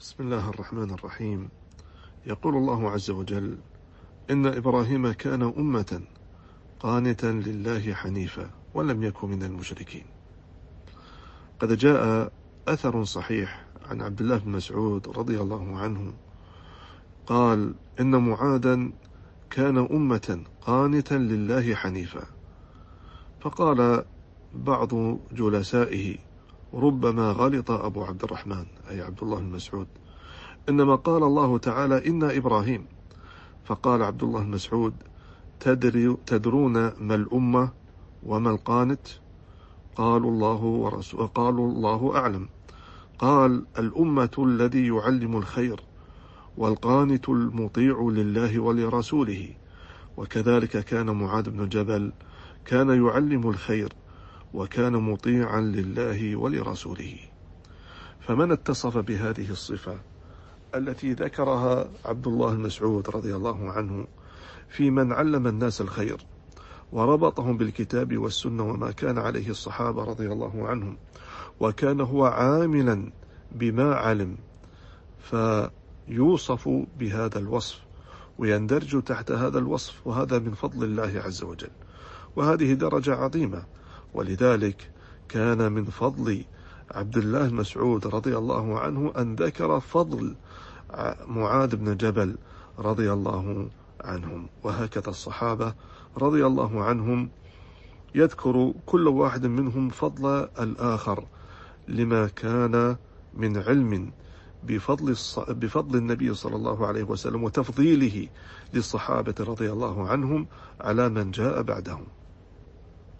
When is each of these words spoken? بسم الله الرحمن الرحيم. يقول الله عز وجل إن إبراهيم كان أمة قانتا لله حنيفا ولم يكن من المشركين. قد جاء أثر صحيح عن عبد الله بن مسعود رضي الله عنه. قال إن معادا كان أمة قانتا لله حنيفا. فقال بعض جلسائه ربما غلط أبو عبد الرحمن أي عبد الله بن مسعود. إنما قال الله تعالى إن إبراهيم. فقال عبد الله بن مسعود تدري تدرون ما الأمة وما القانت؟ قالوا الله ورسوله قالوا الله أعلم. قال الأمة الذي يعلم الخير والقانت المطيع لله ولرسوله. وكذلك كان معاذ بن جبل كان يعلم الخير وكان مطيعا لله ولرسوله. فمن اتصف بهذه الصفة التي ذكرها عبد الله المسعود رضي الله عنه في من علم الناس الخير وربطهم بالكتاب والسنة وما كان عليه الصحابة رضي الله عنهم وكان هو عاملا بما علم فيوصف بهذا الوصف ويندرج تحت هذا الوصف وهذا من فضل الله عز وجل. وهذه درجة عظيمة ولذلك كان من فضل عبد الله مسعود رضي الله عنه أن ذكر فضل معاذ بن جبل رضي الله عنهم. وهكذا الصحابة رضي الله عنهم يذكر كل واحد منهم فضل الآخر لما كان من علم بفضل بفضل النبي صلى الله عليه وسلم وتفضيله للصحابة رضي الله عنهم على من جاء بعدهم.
بسم 0.00 0.22
الله 0.24 0.48
الرحمن 0.48 0.90
الرحيم. 0.90 1.48
يقول 2.26 2.56
الله 2.56 2.90
عز 2.90 3.10
وجل 3.10 3.58
إن 4.30 4.46
إبراهيم 4.46 5.12
كان 5.12 5.42
أمة 5.42 6.00
قانتا 6.80 7.26
لله 7.26 7.94
حنيفا 7.94 8.50
ولم 8.74 9.02
يكن 9.02 9.28
من 9.30 9.42
المشركين. 9.42 10.04
قد 11.60 11.72
جاء 11.72 12.32
أثر 12.68 13.04
صحيح 13.04 13.66
عن 13.90 14.02
عبد 14.02 14.20
الله 14.20 14.38
بن 14.38 14.50
مسعود 14.50 15.08
رضي 15.08 15.40
الله 15.40 15.76
عنه. 15.76 16.12
قال 17.26 17.74
إن 18.00 18.16
معادا 18.16 18.92
كان 19.50 19.78
أمة 19.78 20.44
قانتا 20.60 21.14
لله 21.14 21.74
حنيفا. 21.74 22.24
فقال 23.40 24.04
بعض 24.54 25.18
جلسائه 25.32 26.18
ربما 26.74 27.30
غلط 27.30 27.70
أبو 27.70 28.04
عبد 28.04 28.24
الرحمن 28.24 28.66
أي 28.90 29.00
عبد 29.00 29.22
الله 29.22 29.38
بن 29.38 29.50
مسعود. 29.50 29.86
إنما 30.68 30.94
قال 30.94 31.22
الله 31.22 31.58
تعالى 31.58 32.06
إن 32.08 32.22
إبراهيم. 32.22 32.86
فقال 33.64 34.02
عبد 34.02 34.22
الله 34.22 34.40
بن 34.40 34.50
مسعود 34.50 34.94
تدري 35.60 36.16
تدرون 36.26 36.72
ما 37.00 37.14
الأمة 37.14 37.70
وما 38.22 38.50
القانت؟ 38.50 39.06
قالوا 39.96 40.30
الله 40.30 40.62
ورسوله 40.62 41.26
قالوا 41.26 41.68
الله 41.68 42.16
أعلم. 42.16 42.48
قال 43.18 43.64
الأمة 43.78 44.30
الذي 44.38 44.86
يعلم 44.86 45.36
الخير 45.36 45.80
والقانت 46.56 47.28
المطيع 47.28 48.08
لله 48.12 48.60
ولرسوله. 48.60 49.54
وكذلك 50.16 50.84
كان 50.84 51.10
معاذ 51.10 51.50
بن 51.50 51.68
جبل 51.68 52.12
كان 52.64 53.06
يعلم 53.06 53.48
الخير 53.48 53.92
وكان 54.54 54.92
مطيعا 54.92 55.60
لله 55.60 56.36
ولرسوله. 56.36 57.16
فمن 58.20 58.52
اتصف 58.52 58.98
بهذه 58.98 59.50
الصفة 59.50 59.98
التي 60.74 61.12
ذكرها 61.12 61.88
عبد 62.04 62.26
الله 62.26 62.52
المسعود 62.52 63.10
رضي 63.10 63.36
الله 63.36 63.70
عنه 63.70 64.06
في 64.68 64.90
من 64.90 65.12
علم 65.12 65.46
الناس 65.46 65.80
الخير 65.80 66.26
وربطهم 66.92 67.56
بالكتاب 67.56 68.18
والسنة 68.18 68.70
وما 68.70 68.90
كان 68.90 69.18
عليه 69.18 69.50
الصحابة 69.50 70.04
رضي 70.04 70.32
الله 70.32 70.68
عنهم 70.68 70.96
وكان 71.60 72.00
هو 72.00 72.24
عاملا 72.24 73.12
بما 73.52 73.94
علم 73.94 74.36
فيوصف 75.18 76.68
بهذا 76.98 77.38
الوصف 77.38 77.80
ويندرج 78.38 79.02
تحت 79.02 79.32
هذا 79.32 79.58
الوصف 79.58 80.06
وهذا 80.06 80.38
من 80.38 80.54
فضل 80.54 80.84
الله 80.84 81.22
عز 81.24 81.42
وجل. 81.42 81.70
وهذه 82.36 82.72
درجة 82.72 83.14
عظيمة 83.14 83.62
ولذلك 84.14 84.90
كان 85.28 85.72
من 85.72 85.84
فضل 85.84 86.44
عبد 86.90 87.16
الله 87.16 87.48
مسعود 87.48 88.06
رضي 88.06 88.36
الله 88.36 88.78
عنه 88.80 89.12
أن 89.18 89.34
ذكر 89.34 89.80
فضل 89.80 90.34
معاذ 91.26 91.76
بن 91.76 91.96
جبل 91.96 92.36
رضي 92.78 93.12
الله 93.12 93.68
عنهم. 94.00 94.48
وهكذا 94.62 95.08
الصحابة 95.08 95.74
رضي 96.18 96.46
الله 96.46 96.84
عنهم 96.84 97.28
يذكر 98.14 98.74
كل 98.86 99.08
واحد 99.08 99.46
منهم 99.46 99.88
فضل 99.88 100.48
الآخر 100.60 101.26
لما 101.88 102.26
كان 102.26 102.96
من 103.34 103.56
علم 103.56 104.10
بفضل 104.64 105.16
بفضل 105.48 105.98
النبي 105.98 106.34
صلى 106.34 106.56
الله 106.56 106.86
عليه 106.86 107.02
وسلم 107.02 107.44
وتفضيله 107.44 108.28
للصحابة 108.74 109.34
رضي 109.40 109.72
الله 109.72 110.08
عنهم 110.08 110.46
على 110.80 111.08
من 111.08 111.30
جاء 111.30 111.62
بعدهم. 111.62 112.06